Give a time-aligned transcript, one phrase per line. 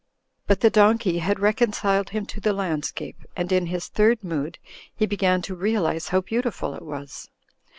[0.47, 4.57] But the donkey had reconciled him to the landscape, and in his third mood
[4.95, 7.29] he began to realize how beauti ful it was.